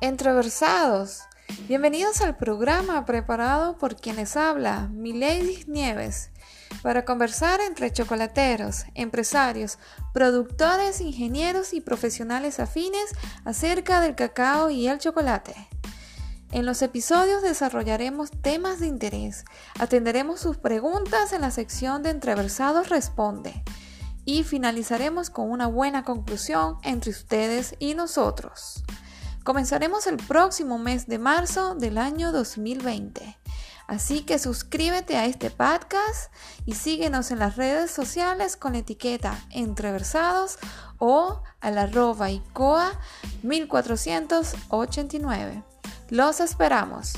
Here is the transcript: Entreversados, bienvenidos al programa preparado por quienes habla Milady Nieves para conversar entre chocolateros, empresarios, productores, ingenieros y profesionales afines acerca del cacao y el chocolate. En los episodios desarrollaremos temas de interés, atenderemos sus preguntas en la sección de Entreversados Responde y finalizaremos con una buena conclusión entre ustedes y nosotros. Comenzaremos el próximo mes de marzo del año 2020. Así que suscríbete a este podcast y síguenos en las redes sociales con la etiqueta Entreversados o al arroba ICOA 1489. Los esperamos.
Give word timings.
Entreversados, 0.00 1.22
bienvenidos 1.66 2.20
al 2.20 2.36
programa 2.36 3.04
preparado 3.04 3.78
por 3.78 3.96
quienes 3.96 4.36
habla 4.36 4.86
Milady 4.92 5.64
Nieves 5.66 6.30
para 6.82 7.04
conversar 7.04 7.60
entre 7.60 7.92
chocolateros, 7.92 8.84
empresarios, 8.94 9.80
productores, 10.14 11.00
ingenieros 11.00 11.72
y 11.74 11.80
profesionales 11.80 12.60
afines 12.60 13.10
acerca 13.44 14.00
del 14.00 14.14
cacao 14.14 14.70
y 14.70 14.86
el 14.86 14.98
chocolate. 15.00 15.56
En 16.52 16.64
los 16.64 16.80
episodios 16.82 17.42
desarrollaremos 17.42 18.30
temas 18.30 18.78
de 18.78 18.86
interés, 18.86 19.44
atenderemos 19.80 20.38
sus 20.38 20.58
preguntas 20.58 21.32
en 21.32 21.40
la 21.40 21.50
sección 21.50 22.04
de 22.04 22.10
Entreversados 22.10 22.88
Responde 22.88 23.64
y 24.24 24.44
finalizaremos 24.44 25.28
con 25.28 25.50
una 25.50 25.66
buena 25.66 26.04
conclusión 26.04 26.76
entre 26.84 27.10
ustedes 27.10 27.74
y 27.80 27.94
nosotros. 27.94 28.84
Comenzaremos 29.44 30.06
el 30.06 30.16
próximo 30.16 30.78
mes 30.78 31.06
de 31.06 31.18
marzo 31.18 31.74
del 31.74 31.98
año 31.98 32.32
2020. 32.32 33.38
Así 33.86 34.22
que 34.22 34.38
suscríbete 34.38 35.16
a 35.16 35.24
este 35.24 35.50
podcast 35.50 36.30
y 36.66 36.74
síguenos 36.74 37.30
en 37.30 37.38
las 37.38 37.56
redes 37.56 37.90
sociales 37.90 38.58
con 38.58 38.74
la 38.74 38.80
etiqueta 38.80 39.42
Entreversados 39.50 40.58
o 40.98 41.42
al 41.60 41.78
arroba 41.78 42.30
ICOA 42.30 43.00
1489. 43.42 45.64
Los 46.10 46.40
esperamos. 46.40 47.14